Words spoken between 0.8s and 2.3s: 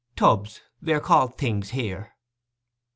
are called Things here.